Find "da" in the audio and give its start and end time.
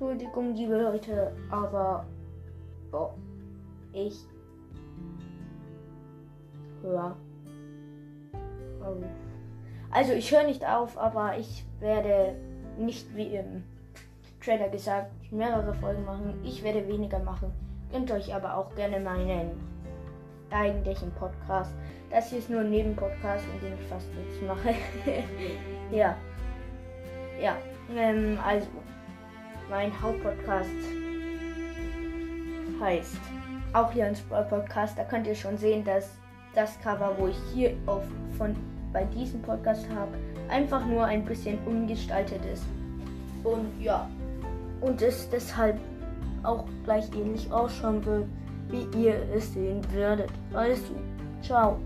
34.98-35.04